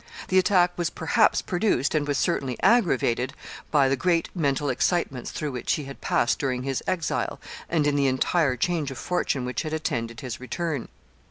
The 0.29 0.39
attack 0.39 0.71
was 0.79 0.89
perhaps 0.89 1.43
produced, 1.43 1.93
and 1.93 2.07
was 2.07 2.17
certainly 2.17 2.57
aggravated 2.63 3.33
by, 3.69 3.87
the 3.87 3.95
great 3.95 4.29
mental 4.33 4.67
excitements 4.67 5.29
through 5.29 5.51
which 5.51 5.73
he 5.73 5.83
had 5.83 6.01
passed 6.01 6.39
during 6.39 6.63
his 6.63 6.81
exile, 6.87 7.39
and 7.69 7.85
in 7.85 7.95
the 7.95 8.07
entire 8.07 8.57
change 8.57 8.89
of 8.89 8.97
fortune 8.97 9.45
which 9.45 9.61
had 9.61 9.73
attended 9.73 10.21
his 10.21 10.39
return. 10.39 10.87